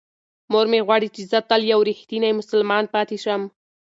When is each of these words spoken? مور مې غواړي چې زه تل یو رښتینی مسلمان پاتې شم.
مور 0.51 0.65
مې 0.71 0.79
غواړي 0.87 1.07
چې 1.15 1.21
زه 1.31 1.39
تل 1.49 1.61
یو 1.71 1.79
رښتینی 1.89 2.31
مسلمان 2.39 2.83
پاتې 2.93 3.17
شم. 3.23 3.41